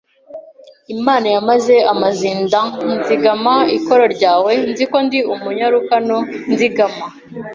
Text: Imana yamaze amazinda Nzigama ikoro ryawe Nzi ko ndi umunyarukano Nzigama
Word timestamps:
Imana 0.95 1.27
yamaze 1.35 1.75
amazinda 1.93 2.59
Nzigama 2.97 3.55
ikoro 3.77 4.03
ryawe 4.15 4.51
Nzi 4.69 4.83
ko 4.91 4.97
ndi 5.05 5.19
umunyarukano 5.33 6.17
Nzigama 6.51 7.05